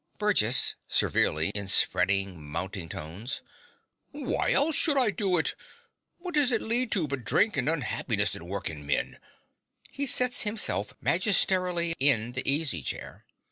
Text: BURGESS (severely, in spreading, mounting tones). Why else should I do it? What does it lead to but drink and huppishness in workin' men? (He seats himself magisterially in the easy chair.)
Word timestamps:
BURGESS 0.17 0.73
(severely, 0.87 1.51
in 1.53 1.67
spreading, 1.67 2.41
mounting 2.43 2.89
tones). 2.89 3.43
Why 4.09 4.51
else 4.51 4.75
should 4.75 4.97
I 4.97 5.11
do 5.11 5.37
it? 5.37 5.53
What 6.17 6.33
does 6.33 6.51
it 6.51 6.63
lead 6.63 6.91
to 6.93 7.07
but 7.07 7.23
drink 7.23 7.55
and 7.55 7.67
huppishness 7.67 8.33
in 8.35 8.47
workin' 8.47 8.83
men? 8.83 9.19
(He 9.91 10.07
seats 10.07 10.41
himself 10.41 10.95
magisterially 11.01 11.93
in 11.99 12.31
the 12.31 12.41
easy 12.51 12.81
chair.) 12.81 13.25